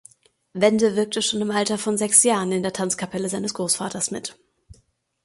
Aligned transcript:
Wende 0.53 0.95
wirkte 0.95 1.21
schon 1.21 1.41
im 1.41 1.51
Alter 1.51 1.77
von 1.77 1.95
sechs 1.95 2.23
Jahren 2.23 2.51
in 2.51 2.63
der 2.63 2.73
Tanzkapelle 2.73 3.29
seines 3.29 3.53
Großvaters 3.53 4.09
mit. 4.09 4.35